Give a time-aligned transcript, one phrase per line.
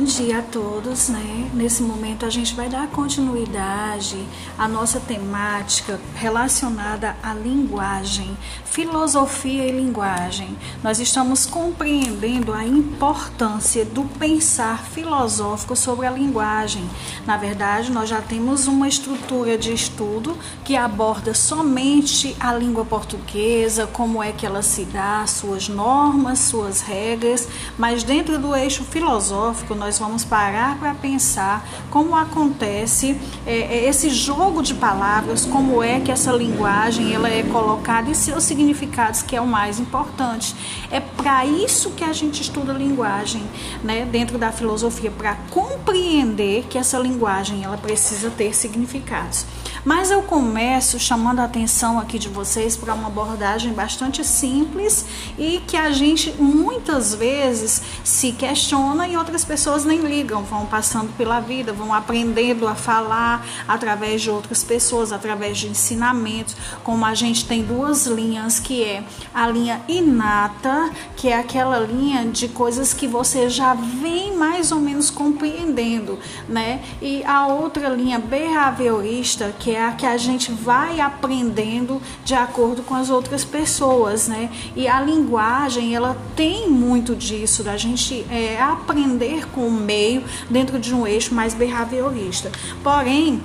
[0.00, 1.50] Bom dia a todos, né?
[1.52, 4.16] Nesse momento a gente vai dar continuidade
[4.56, 8.34] à nossa temática relacionada à linguagem,
[8.64, 10.56] filosofia e linguagem.
[10.82, 16.88] Nós estamos compreendendo a importância do pensar filosófico sobre a linguagem.
[17.26, 23.86] Na verdade, nós já temos uma estrutura de estudo que aborda somente a língua portuguesa,
[23.86, 27.46] como é que ela se dá, suas normas, suas regras,
[27.76, 34.08] mas dentro do eixo filosófico nós vamos parar para pensar como acontece é, é, esse
[34.08, 39.36] jogo de palavras, como é que essa linguagem ela é colocada e seus significados, que
[39.36, 40.56] é o mais importante.
[40.90, 43.42] É para isso que a gente estuda linguagem,
[43.84, 49.44] né, dentro da filosofia, para compreender que essa linguagem ela precisa ter significados.
[49.84, 55.06] Mas eu começo chamando a atenção aqui de vocês para uma abordagem bastante simples
[55.38, 61.12] e que a gente muitas vezes se questiona e outras pessoas nem ligam, vão passando
[61.16, 67.14] pela vida, vão aprendendo a falar através de outras pessoas, através de ensinamentos, como a
[67.14, 72.92] gente tem duas linhas que é a linha inata, que é aquela linha de coisas
[72.92, 76.82] que você já vem mais ou menos compreendendo, né?
[77.00, 82.82] E a outra linha behaviorista, que é a que a gente vai aprendendo de acordo
[82.82, 84.50] com as outras pessoas, né?
[84.74, 90.94] E a linguagem, ela tem muito disso, da gente é, aprender com meio dentro de
[90.94, 92.50] um eixo mais behaviorista.
[92.82, 93.40] Porém,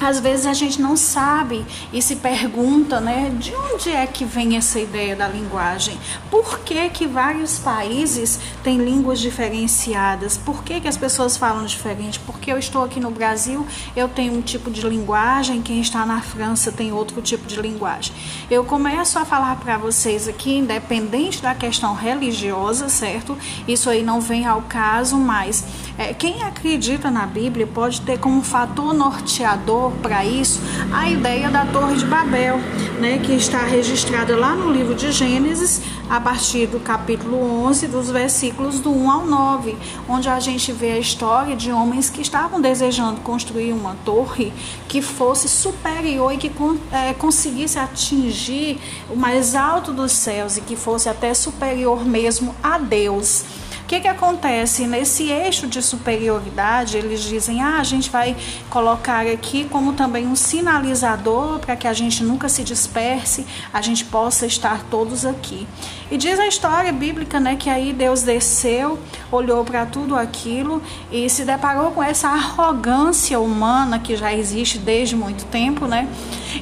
[0.00, 4.56] às vezes a gente não sabe e se pergunta, né, de onde é que vem
[4.56, 5.98] essa ideia da linguagem?
[6.30, 10.36] Por que que vários países têm línguas diferenciadas?
[10.36, 12.18] Por que que as pessoas falam diferente?
[12.20, 16.22] Porque eu estou aqui no Brasil, eu tenho um tipo de linguagem, quem está na
[16.22, 18.14] França tem outro tipo de linguagem.
[18.50, 23.36] Eu começo a falar para vocês aqui, independente da questão religiosa, certo?
[23.68, 25.64] Isso aí não vem ao caso, mas
[26.00, 30.58] é, quem acredita na Bíblia pode ter como fator norteador para isso
[30.90, 32.56] a ideia da Torre de Babel,
[32.98, 38.10] né, que está registrada lá no livro de Gênesis, a partir do capítulo 11, dos
[38.10, 39.76] versículos do 1 ao 9,
[40.08, 44.54] onde a gente vê a história de homens que estavam desejando construir uma torre
[44.88, 46.50] que fosse superior e que
[46.92, 52.78] é, conseguisse atingir o mais alto dos céus e que fosse até superior mesmo a
[52.78, 53.44] Deus
[53.90, 54.86] que, que acontece?
[54.86, 58.36] Nesse eixo de superioridade, eles dizem: ah, a gente vai
[58.68, 64.04] colocar aqui como também um sinalizador para que a gente nunca se disperse, a gente
[64.04, 65.66] possa estar todos aqui.
[66.08, 68.96] E diz a história bíblica, né, que aí Deus desceu,
[69.30, 70.80] olhou para tudo aquilo
[71.10, 76.08] e se deparou com essa arrogância humana que já existe desde muito tempo, né?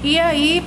[0.02, 0.64] E aí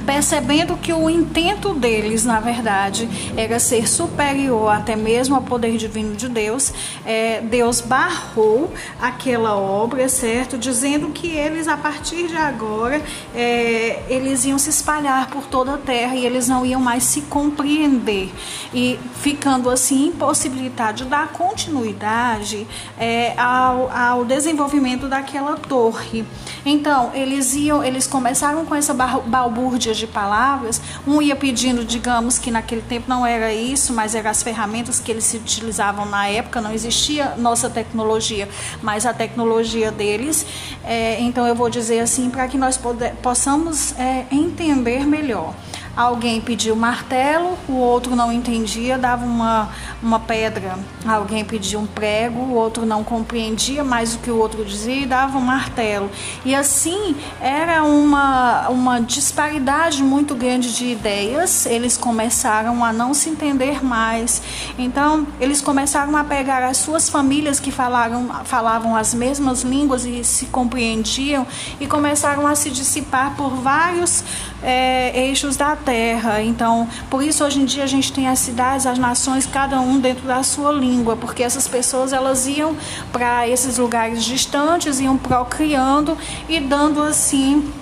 [0.00, 6.14] percebendo que o intento deles, na verdade, era ser superior até mesmo ao poder divino
[6.14, 6.72] de Deus,
[7.04, 10.58] é, Deus barrou aquela obra, certo?
[10.58, 13.02] Dizendo que eles, a partir de agora,
[13.34, 17.22] é, eles iam se espalhar por toda a terra e eles não iam mais se
[17.22, 18.32] compreender.
[18.72, 22.66] E ficando assim impossibilitado de dar continuidade
[22.98, 26.24] é, ao, ao desenvolvimento daquela torre.
[26.64, 32.50] Então, eles iam, eles começaram com essa balbúrdia de palavras, um ia pedindo, digamos que
[32.50, 36.60] naquele tempo não era isso, mas eram as ferramentas que eles se utilizavam na época,
[36.60, 38.48] não existia nossa tecnologia,
[38.82, 40.46] mas a tecnologia deles.
[40.84, 45.54] É, então, eu vou dizer assim, para que nós poder, possamos é, entender melhor.
[45.98, 49.68] Alguém pediu martelo, o outro não entendia, dava uma,
[50.00, 50.78] uma pedra.
[51.04, 55.06] Alguém pediu um prego, o outro não compreendia mais o que o outro dizia e
[55.06, 56.08] dava um martelo.
[56.44, 61.66] E assim era uma, uma disparidade muito grande de ideias.
[61.66, 64.40] Eles começaram a não se entender mais.
[64.78, 70.22] Então, eles começaram a pegar as suas famílias que falaram, falavam as mesmas línguas e
[70.22, 71.44] se compreendiam
[71.80, 74.22] e começaram a se dissipar por vários
[74.62, 76.42] é, eixos da terra.
[76.42, 79.98] Então, por isso hoje em dia a gente tem as cidades, as nações, cada um
[79.98, 82.76] dentro da sua língua, porque essas pessoas elas iam
[83.12, 86.16] para esses lugares distantes, iam procriando
[86.48, 87.72] e dando assim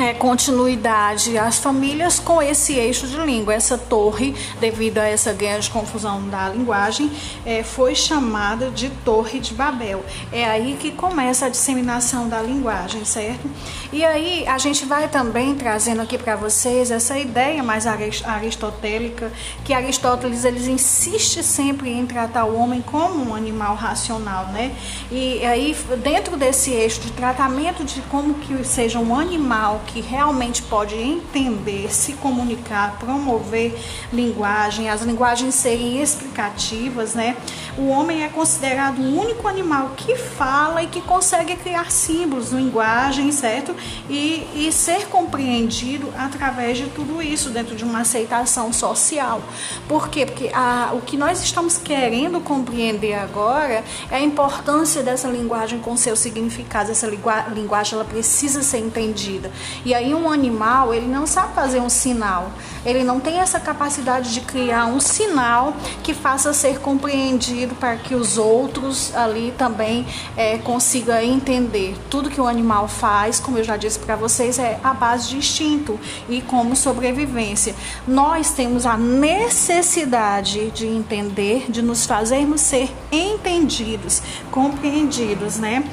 [0.00, 3.54] é, continuidade às famílias com esse eixo de língua.
[3.54, 7.10] Essa torre, devido a essa grande confusão da linguagem,
[7.44, 10.02] é, foi chamada de Torre de Babel.
[10.32, 13.48] É aí que começa a disseminação da linguagem, certo?
[13.92, 19.30] E aí a gente vai também trazendo aqui para vocês essa ideia mais aristotélica,
[19.64, 24.72] que Aristóteles eles insiste sempre em tratar o homem como um animal racional, né?
[25.10, 30.62] E aí dentro desse eixo de tratamento de como que seja um animal que realmente
[30.62, 33.76] pode entender, se comunicar, promover
[34.12, 37.36] linguagem, as linguagens serem explicativas, né?
[37.76, 43.32] O homem é considerado o único animal que fala e que consegue criar símbolos, linguagem,
[43.32, 43.74] certo?
[44.08, 49.42] E, e ser compreendido através de tudo isso, dentro de uma aceitação social.
[49.88, 50.26] Por quê?
[50.26, 55.96] Porque a, o que nós estamos querendo compreender agora é a importância dessa linguagem com
[55.96, 56.90] seus significados.
[56.90, 59.50] Essa linguagem ela precisa ser entendida.
[59.84, 62.50] E aí um animal, ele não sabe fazer um sinal.
[62.84, 68.14] Ele não tem essa capacidade de criar um sinal que faça ser compreendido para que
[68.14, 70.06] os outros ali também
[70.36, 71.96] é, consigam entender.
[72.08, 75.36] Tudo que o animal faz, como eu já disse para vocês, é a base de
[75.36, 75.98] instinto
[76.28, 77.74] e como sobrevivência.
[78.06, 85.84] Nós temos a necessidade de entender, de nos fazermos ser entendidos, compreendidos, né?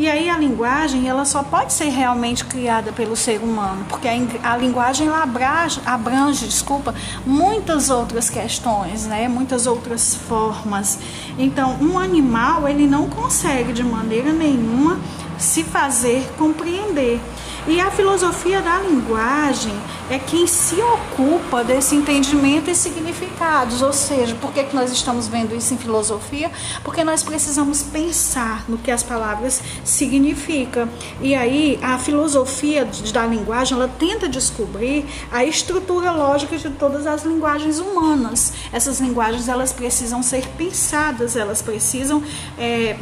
[0.00, 4.52] E aí a linguagem, ela só pode ser realmente criada pelo ser humano, porque a,
[4.52, 6.94] a linguagem ela abrange, abrange, desculpa,
[7.26, 9.28] muitas outras questões, né?
[9.28, 10.98] Muitas outras formas.
[11.38, 14.98] Então, um animal, ele não consegue de maneira nenhuma
[15.36, 17.20] se fazer compreender.
[17.66, 19.74] E a filosofia da linguagem
[20.08, 23.82] é quem se ocupa desse entendimento e significados.
[23.82, 26.50] Ou seja, por que, que nós estamos vendo isso em filosofia?
[26.82, 30.88] Porque nós precisamos pensar no que as palavras significam.
[31.20, 37.24] E aí a filosofia da linguagem ela tenta descobrir a estrutura lógica de todas as
[37.24, 38.54] linguagens humanas.
[38.72, 42.22] Essas linguagens elas precisam ser pensadas, elas precisam
[42.58, 42.96] é,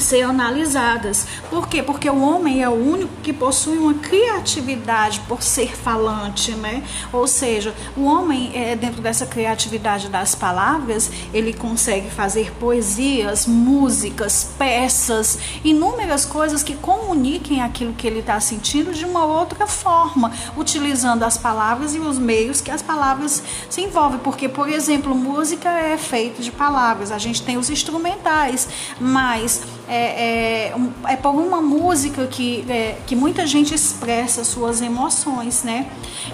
[0.00, 1.26] ser analisadas.
[1.50, 1.82] Por quê?
[1.82, 6.82] Porque o homem é o único que possui uma criatividade por ser falante, né?
[7.12, 14.52] Ou seja, o homem, é, dentro dessa criatividade das palavras, ele consegue fazer poesias, músicas,
[14.58, 21.22] peças, inúmeras coisas que comuniquem aquilo que ele está sentindo de uma outra forma, utilizando
[21.22, 24.18] as palavras e os meios que as palavras se envolvem.
[24.18, 28.68] Porque, por exemplo, música é feita de palavras, a gente tem os instrumentais,
[29.00, 30.74] mas é, é,
[31.08, 35.86] é por uma música que, é, que muita gente expressa suas emoções, né?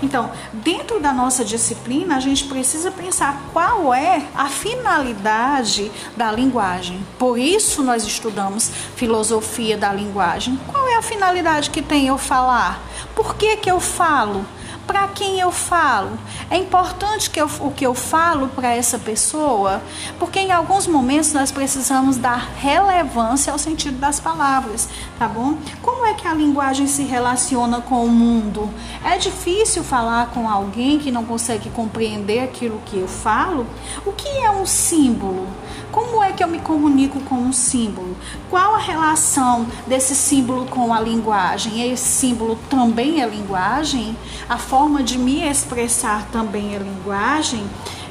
[0.02, 7.04] Então, dentro da nossa disciplina, a gente precisa pensar qual é a finalidade da linguagem.
[7.18, 10.58] Por isso nós estudamos filosofia da linguagem.
[10.66, 12.82] Qual é a finalidade que tem eu falar?
[13.14, 14.44] Por que que eu falo?
[14.86, 16.18] Para quem eu falo.
[16.50, 19.82] É importante que eu, o que eu falo para essa pessoa,
[20.18, 24.88] porque em alguns momentos nós precisamos dar relevância ao sentido das palavras,
[25.18, 25.56] tá bom?
[25.80, 28.68] Como é que a linguagem se relaciona com o mundo?
[29.04, 33.66] É difícil falar com alguém que não consegue compreender aquilo que eu falo?
[34.04, 35.46] O que é um símbolo?
[35.92, 38.16] Como é que eu me comunico com um símbolo?
[38.48, 41.92] Qual a relação desse símbolo com a linguagem?
[41.92, 44.16] Esse símbolo também é linguagem?
[44.48, 47.62] A forma de me expressar também é linguagem?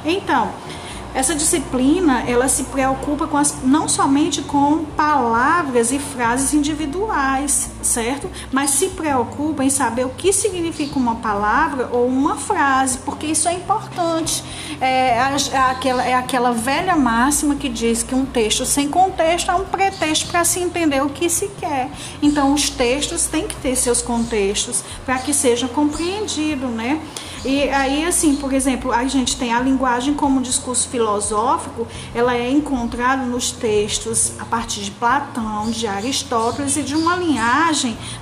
[0.04, 0.52] Então,
[1.12, 8.30] essa disciplina, ela se preocupa com as, não somente com palavras e frases individuais, certo?
[8.50, 13.48] Mas se preocupa em saber o que significa uma palavra ou uma frase, porque isso
[13.48, 14.42] é importante.
[14.80, 15.18] É,
[15.52, 19.64] é, aquela, é aquela velha máxima que diz que um texto sem contexto é um
[19.64, 21.90] pretexto para se entender o que se quer.
[22.20, 27.00] Então, os textos têm que ter seus contextos para que seja compreendido, né?
[27.44, 32.48] E aí, assim, por exemplo, a gente tem a linguagem como discurso filosófico, ela é
[32.48, 37.71] encontrada nos textos a partir de Platão, de Aristóteles e de uma linhagem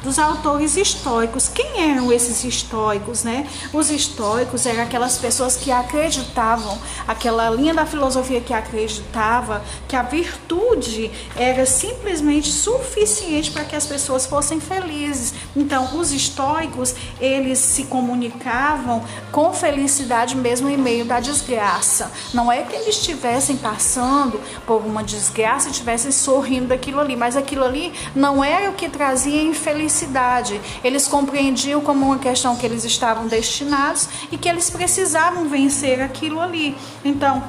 [0.02, 1.48] dos autores estoicos.
[1.48, 3.46] Quem eram esses estoicos, né?
[3.72, 10.02] Os estoicos eram aquelas pessoas que acreditavam, aquela linha da filosofia que acreditava que a
[10.02, 15.34] virtude era simplesmente suficiente para que as pessoas fossem felizes.
[15.56, 22.10] Então, os estoicos, eles se comunicavam com felicidade mesmo em meio da desgraça.
[22.32, 27.36] Não é que eles estivessem passando por uma desgraça e estivessem sorrindo daquilo ali, mas
[27.36, 30.60] aquilo ali não era o que trazia infelicidade.
[30.82, 36.40] Eles compreendiam como uma questão que eles estavam destinados e que eles precisavam vencer aquilo
[36.40, 36.76] ali.
[37.04, 37.42] Então,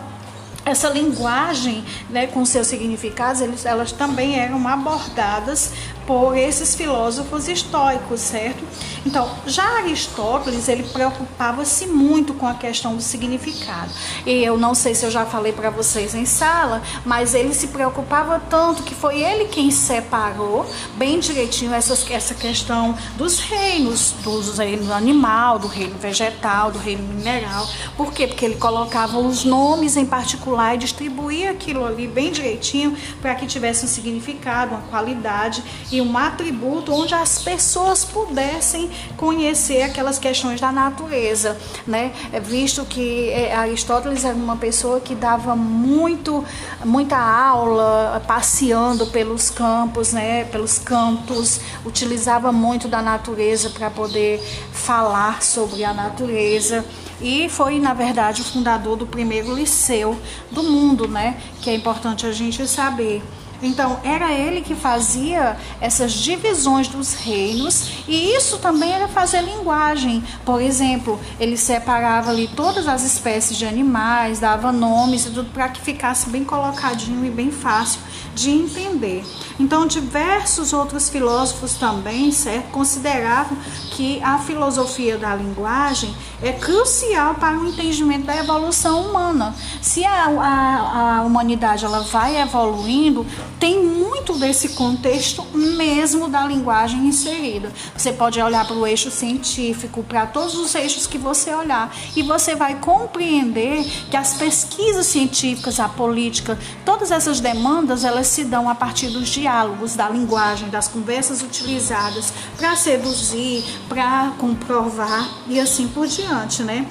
[0.64, 5.72] essa linguagem, né, com seus significados, eles, elas também eram abordadas
[6.06, 8.64] por esses filósofos estoicos, certo?
[9.06, 13.90] Então, já Aristóteles, ele preocupava-se muito com a questão do significado.
[14.26, 17.68] E eu não sei se eu já falei para vocês em sala, mas ele se
[17.68, 24.58] preocupava tanto que foi ele quem separou bem direitinho essas, essa questão dos reinos, dos
[24.60, 27.68] reinos animal, do reino vegetal, do reino mineral.
[27.98, 28.28] Por quê?
[28.28, 33.48] Porque ele colocava os nomes em particular e distribuía aquilo ali bem direitinho para que
[33.48, 40.60] tivesse um significado, uma qualidade e um atributo onde as pessoas pudessem conhecer aquelas questões
[40.60, 42.12] da natureza, né?
[42.32, 46.44] É visto que é, Aristóteles era uma pessoa que dava muito,
[46.84, 50.46] muita aula passeando pelos campos, né?
[50.46, 54.40] Pelos cantos, utilizava muito da natureza para poder
[54.72, 56.86] falar sobre a natureza
[57.22, 60.18] e foi, na verdade, o fundador do primeiro liceu
[60.50, 61.40] do mundo, né?
[61.62, 63.22] Que é importante a gente saber.
[63.62, 70.24] Então, era ele que fazia essas divisões dos reinos, e isso também era fazer linguagem.
[70.44, 75.70] Por exemplo, ele separava ali todas as espécies de animais, dava nomes e tudo para
[75.70, 78.00] que ficasse bem colocadinho e bem fácil
[78.34, 79.24] de entender.
[79.60, 83.58] Então, diversos outros filósofos também certo, consideravam
[84.02, 89.54] que a filosofia da linguagem é crucial para o entendimento da evolução humana.
[89.80, 93.24] Se a, a, a humanidade ela vai evoluindo,
[93.60, 97.72] tem muito desse contexto mesmo da linguagem inserida.
[97.96, 102.24] Você pode olhar para o eixo científico, para todos os eixos que você olhar, e
[102.24, 108.68] você vai compreender que as pesquisas científicas, a política, todas essas demandas, elas se dão
[108.68, 115.86] a partir dos diálogos, da linguagem, das conversas utilizadas para seduzir, para comprovar e assim
[115.90, 116.88] por diante, né?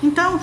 [0.00, 0.38] Então,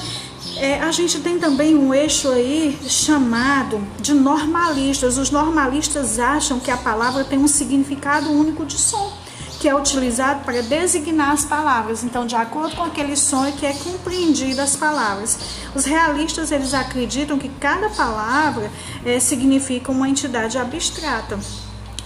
[0.57, 5.17] é, a gente tem também um eixo aí chamado de normalistas.
[5.17, 9.13] Os normalistas acham que a palavra tem um significado único de som,
[9.61, 12.03] que é utilizado para designar as palavras.
[12.03, 15.39] Então, de acordo com aquele som é que é compreendida as palavras.
[15.73, 18.69] Os realistas eles acreditam que cada palavra
[19.05, 21.39] é, significa uma entidade abstrata.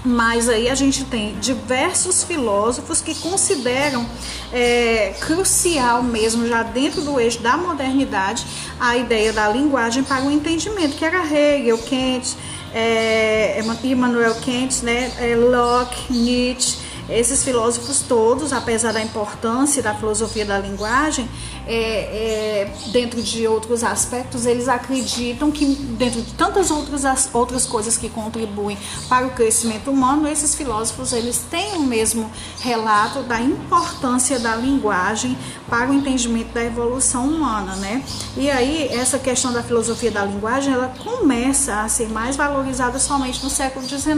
[0.05, 4.05] Mas aí a gente tem diversos filósofos que consideram
[4.53, 8.45] é, crucial mesmo, já dentro do eixo da modernidade,
[8.79, 12.37] a ideia da linguagem para o entendimento, que era Hegel, Kant,
[12.73, 20.45] é, Immanuel Kant, né, é, Locke, Nietzsche, esses filósofos todos, apesar da importância da filosofia
[20.45, 21.29] da linguagem,
[21.67, 27.97] é, é, dentro de outros aspectos, eles acreditam que, dentro de tantas outras, outras coisas
[27.97, 28.77] que contribuem
[29.09, 35.37] para o crescimento humano, esses filósofos eles têm o mesmo relato da importância da linguagem
[35.69, 38.03] para o entendimento da evolução humana, né?
[38.37, 43.43] E aí, essa questão da filosofia da linguagem, ela começa a ser mais valorizada somente
[43.43, 44.15] no século XIX.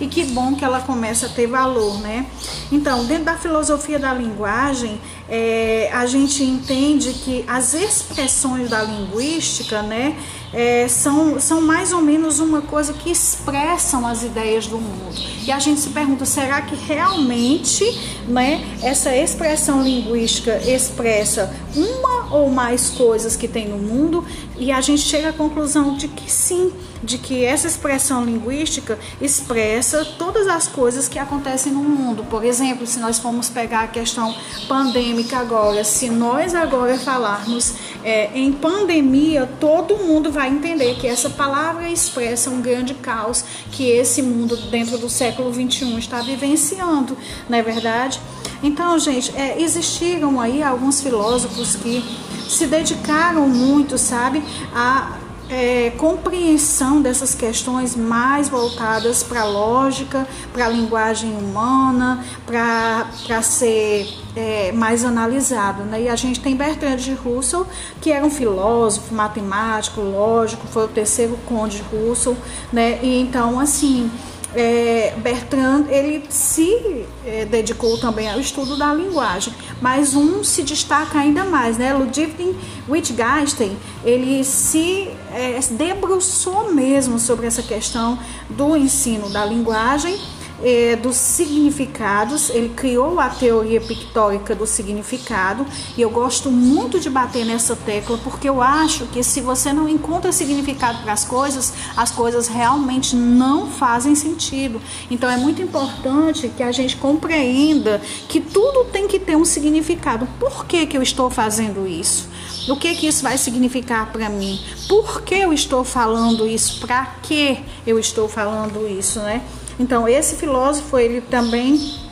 [0.00, 2.23] E que bom que ela começa a ter valor, né?
[2.70, 9.82] Então, dentro da filosofia da linguagem, é, a gente entende que as expressões da linguística,
[9.82, 10.16] né,
[10.52, 15.14] é, são, são mais ou menos uma coisa que expressam as ideias do mundo.
[15.44, 17.84] E a gente se pergunta, será que realmente
[18.28, 24.24] né, essa expressão linguística expressa uma ou mais coisas que tem no mundo?
[24.58, 30.04] E a gente chega à conclusão de que sim, de que essa expressão linguística expressa
[30.18, 32.24] todas as coisas que acontecem no mundo.
[32.24, 34.34] Por exemplo, se nós formos pegar a questão
[34.66, 41.30] pandêmica agora, se nós agora falarmos é, em pandemia, todo mundo vai entender que essa
[41.30, 47.16] palavra expressa um grande caos que esse mundo dentro do século 21 está vivenciando,
[47.48, 48.20] não é verdade?
[48.62, 52.02] Então, gente, é, existiram aí alguns filósofos que
[52.48, 54.42] se dedicaram muito, sabe,
[54.74, 63.42] a é, compreensão dessas questões mais voltadas para a lógica, para a linguagem humana, para
[63.42, 65.82] ser é, mais analisado.
[65.84, 66.02] Né?
[66.02, 67.66] E a gente tem Bertrand de Russell,
[68.00, 72.36] que era um filósofo, matemático, lógico, foi o terceiro conde Russell,
[72.72, 72.98] né?
[73.02, 74.10] E então, assim,
[74.54, 81.18] é, Bertrand ele se é, dedicou também ao estudo da linguagem, mas um se destaca
[81.18, 81.92] ainda mais, né?
[81.92, 82.56] Ludwig
[82.88, 88.18] Wittgenstein ele se é, debruçou mesmo sobre essa questão
[88.48, 90.18] do ensino da linguagem
[90.64, 97.10] é, dos significados, ele criou a teoria pictórica do significado e eu gosto muito de
[97.10, 101.74] bater nessa tecla porque eu acho que se você não encontra significado para as coisas,
[101.94, 104.80] as coisas realmente não fazem sentido.
[105.10, 110.26] Então é muito importante que a gente compreenda que tudo tem que ter um significado.
[110.40, 112.28] Por que, que eu estou fazendo isso?
[112.70, 114.58] O que que isso vai significar para mim?
[114.88, 116.80] Por que eu estou falando isso?
[116.80, 119.42] Para que eu estou falando isso, né?
[119.78, 122.04] Então, esse filósofo, ele também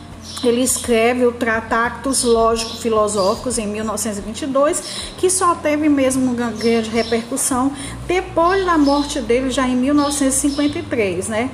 [0.45, 4.83] ele escreve o Tratatus Lógico-Filosóficos em 1922,
[5.16, 7.73] que só teve mesmo uma grande repercussão
[8.07, 11.50] depois da morte dele, já em 1953, né?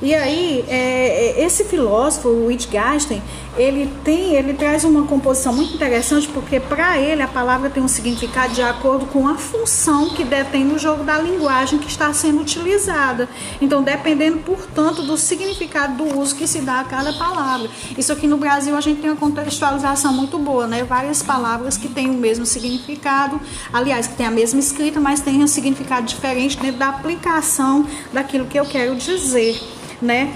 [0.00, 3.22] E aí, é, é esse filósofo, o Wittgenstein,
[3.56, 7.88] ele tem, ele traz uma composição muito interessante porque para ele a palavra tem um
[7.88, 12.40] significado de acordo com a função que detém no jogo da linguagem que está sendo
[12.40, 13.28] utilizada.
[13.60, 17.68] Então, dependendo, portanto, do significado do uso que se dá a cada palavra.
[17.96, 20.84] Isso aqui no Brasil a gente tem uma contextualização muito boa, né?
[20.84, 23.40] Várias palavras que têm o mesmo significado,
[23.72, 28.46] aliás, que têm a mesma escrita, mas têm um significado diferente dentro da aplicação daquilo
[28.46, 29.60] que eu quero dizer,
[30.00, 30.34] né?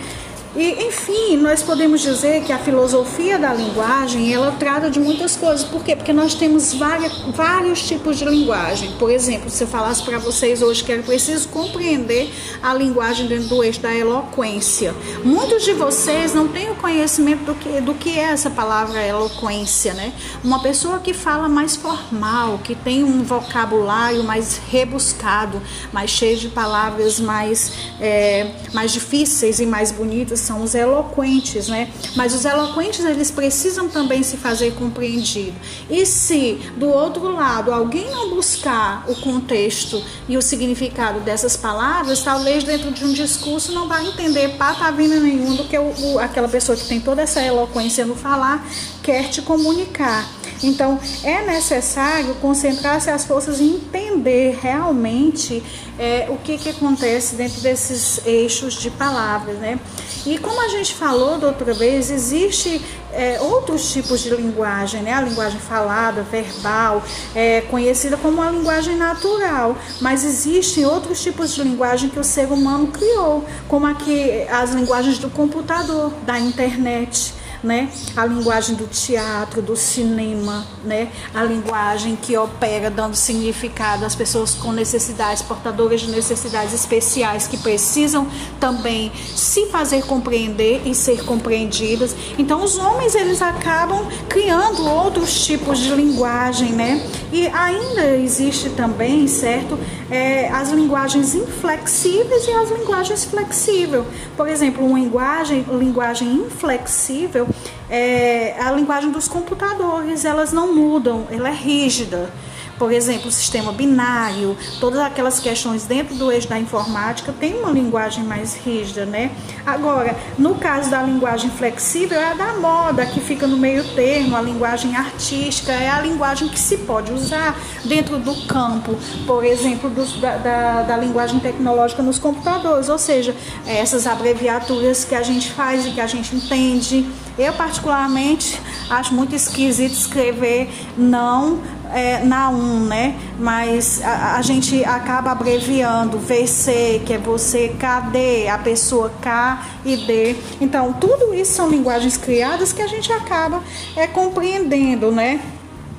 [0.57, 5.63] E, enfim, nós podemos dizer que a filosofia da linguagem, ela trata de muitas coisas.
[5.63, 5.95] Por quê?
[5.95, 8.93] Porque nós temos várias, vários tipos de linguagem.
[8.93, 12.33] Por exemplo, se eu falasse para vocês hoje que era preciso compreender
[12.63, 14.95] a linguagem dentro do eixo da eloquência.
[15.23, 19.93] Muitos de vocês não têm o conhecimento do que, do que é essa palavra eloquência,
[19.93, 20.15] né?
[20.43, 25.61] Uma pessoa que fala mais formal, que tem um vocabulário mais rebuscado,
[25.93, 31.91] mais cheio de palavras mais, é, mais difíceis e mais bonitas são os eloquentes, né?
[32.15, 35.55] Mas os eloquentes eles precisam também se fazer compreendido.
[35.91, 42.23] E se do outro lado alguém não buscar o contexto e o significado dessas palavras,
[42.23, 46.49] talvez dentro de um discurso não vai entender patavina nenhum do que o, o, aquela
[46.49, 48.65] pessoa que tem toda essa eloquência no falar
[49.03, 50.36] quer te comunicar.
[50.63, 55.63] Então, é necessário concentrar-se as forças e entender realmente
[55.99, 59.79] é, o que, que acontece dentro desses eixos de palavras, né?
[60.25, 62.81] E como a gente falou da outra vez, existe
[63.13, 65.13] é, outros tipos de linguagem, né?
[65.13, 67.03] A linguagem falada, verbal,
[67.35, 72.49] é, conhecida como a linguagem natural, mas existem outros tipos de linguagem que o ser
[72.49, 77.89] humano criou, como aqui as linguagens do computador, da internet né?
[78.17, 81.11] A linguagem do teatro, do cinema, né?
[81.35, 87.57] A linguagem que opera dando significado às pessoas com necessidades, portadoras de necessidades especiais que
[87.59, 88.27] precisam
[88.61, 92.15] também se fazer compreender e ser compreendidas.
[92.39, 97.05] Então os homens eles acabam criando outros tipos de linguagem, né?
[97.33, 99.79] E ainda existe também, certo,
[100.11, 104.05] é, as linguagens inflexíveis e as linguagens flexíveis.
[104.37, 107.46] Por exemplo, uma linguagem, linguagem inflexível
[107.89, 112.31] é a linguagem dos computadores, elas não mudam, ela é rígida
[112.79, 117.71] por exemplo, o sistema binário, todas aquelas questões dentro do eixo da informática tem uma
[117.71, 119.31] linguagem mais rígida, né?
[119.65, 124.37] Agora, no caso da linguagem flexível, é a da moda, que fica no meio termo,
[124.37, 128.95] a linguagem artística, é a linguagem que se pode usar dentro do campo,
[129.27, 133.35] por exemplo, do, da, da, da linguagem tecnológica nos computadores, ou seja,
[133.67, 137.07] essas abreviaturas que a gente faz e que a gente entende.
[137.39, 141.61] Eu, particularmente, acho muito esquisito escrever não
[141.93, 143.17] é, na 1, né?
[143.39, 149.97] Mas a, a, gente acaba abreviando VC, que é você, KD, a pessoa K e
[149.97, 150.37] D.
[150.61, 153.63] Então, tudo isso são linguagens criadas que a gente acaba
[153.95, 155.41] é, compreendendo, né?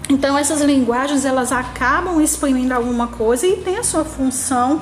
[0.10, 4.82] Então, essas linguagens, elas acabam exprimindo alguma coisa e tem a sua função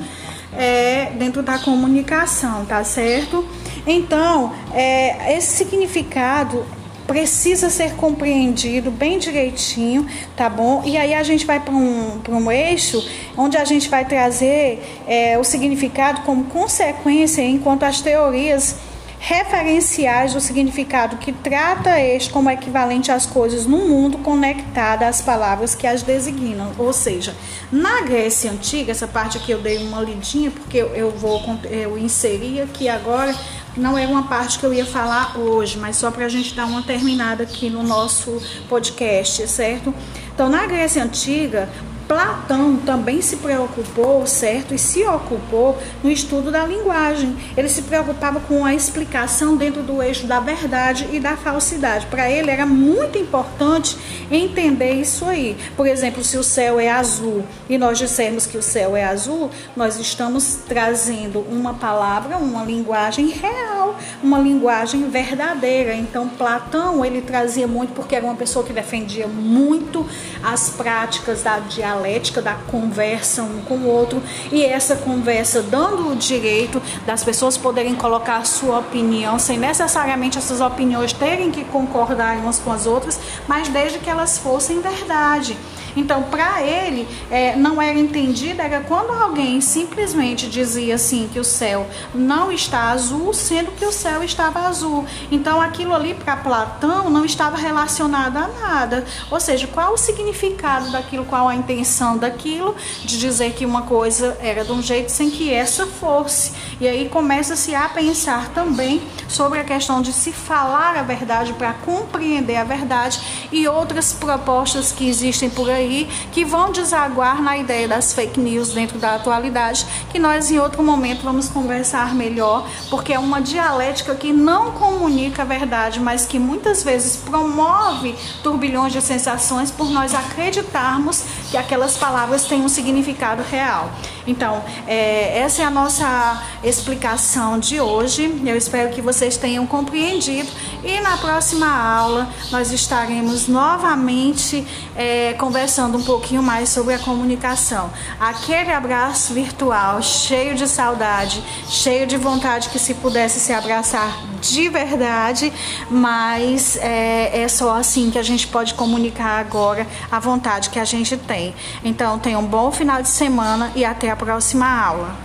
[0.54, 3.46] é, dentro da comunicação, tá certo?
[3.88, 6.66] Então, é, esse significado
[7.06, 10.82] precisa ser compreendido bem direitinho, tá bom?
[10.86, 15.38] E aí a gente vai para um, um eixo onde a gente vai trazer é,
[15.38, 18.78] o significado como consequência enquanto as teorias
[19.18, 25.74] referenciais do significado que trata este como equivalente às coisas no mundo conectada às palavras
[25.74, 26.72] que as designam.
[26.78, 27.36] Ou seja,
[27.72, 32.62] na Grécia Antiga, essa parte aqui eu dei uma lidinha porque eu vou eu inseri
[32.62, 33.36] aqui agora
[33.78, 36.66] não é uma parte que eu ia falar hoje, mas só para a gente dar
[36.66, 39.94] uma terminada aqui no nosso podcast, certo?
[40.34, 41.70] Então, na Grécia Antiga,
[42.08, 44.76] Platão também se preocupou, certo?
[44.76, 47.36] E se ocupou no estudo da linguagem.
[47.58, 52.06] Ele se preocupava com a explicação dentro do eixo da verdade e da falsidade.
[52.06, 53.98] Para ele era muito importante
[54.30, 55.58] entender isso aí.
[55.76, 59.50] Por exemplo, se o céu é azul e nós dissermos que o céu é azul,
[59.76, 65.96] nós estamos trazendo uma palavra, uma linguagem real, uma linguagem verdadeira.
[65.96, 70.06] Então, Platão, ele trazia muito porque era uma pessoa que defendia muito
[70.44, 76.10] as práticas da dialética dialética da conversa um com o outro e essa conversa dando
[76.10, 81.64] o direito das pessoas poderem colocar a sua opinião sem necessariamente essas opiniões terem que
[81.64, 85.58] concordar umas com as outras, mas desde que elas fossem verdade.
[85.96, 91.44] Então, para ele, é, não era entendido, era quando alguém simplesmente dizia assim que o
[91.44, 95.06] céu não está azul, sendo que o céu estava azul.
[95.32, 99.06] Então, aquilo ali para Platão não estava relacionado a nada.
[99.32, 104.38] Ou seja, qual o significado daquilo, qual a intenção daquilo, de dizer que uma coisa
[104.42, 106.54] era de um jeito sem que essa fosse.
[106.80, 111.74] E aí começa-se a pensar também sobre a questão de se falar a verdade para
[111.74, 113.20] compreender a verdade
[113.52, 115.85] e outras propostas que existem por aí
[116.32, 120.84] que vão desaguar na ideia das fake news dentro da atualidade, que nós em outro
[120.84, 126.40] momento vamos conversar melhor, porque é uma dialética que não comunica a verdade, mas que
[126.40, 133.44] muitas vezes promove turbilhões de sensações por nós acreditarmos que aquelas palavras têm um significado
[133.44, 133.92] real.
[134.28, 138.42] Então, é, essa é a nossa explicação de hoje.
[138.46, 140.50] Eu espero que vocês tenham compreendido
[140.84, 147.92] e na próxima aula nós estaremos novamente é, conversando um pouquinho mais sobre a comunicação.
[148.20, 154.70] Aquele abraço virtual, cheio de saudade, cheio de vontade que se pudesse se abraçar de
[154.70, 155.52] verdade,
[155.90, 160.86] mas é, é só assim que a gente pode comunicar agora a vontade que a
[160.86, 161.54] gente tem.
[161.84, 165.16] Então, tenha um bom final de semana e até a próxima aula.